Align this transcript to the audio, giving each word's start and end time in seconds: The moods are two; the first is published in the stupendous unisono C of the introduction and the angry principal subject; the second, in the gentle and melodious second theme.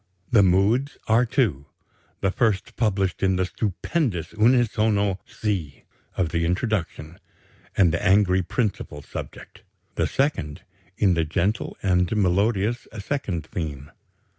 The 0.31 0.41
moods 0.41 0.97
are 1.07 1.27
two; 1.27 1.67
the 2.21 2.31
first 2.31 2.69
is 2.69 2.71
published 2.71 3.21
in 3.21 3.35
the 3.35 3.45
stupendous 3.45 4.29
unisono 4.33 5.19
C 5.27 5.83
of 6.17 6.29
the 6.29 6.43
introduction 6.43 7.19
and 7.77 7.93
the 7.93 8.03
angry 8.03 8.41
principal 8.41 9.03
subject; 9.03 9.61
the 9.93 10.07
second, 10.07 10.63
in 10.97 11.13
the 11.13 11.23
gentle 11.23 11.77
and 11.83 12.11
melodious 12.17 12.87
second 12.97 13.45
theme. 13.45 13.91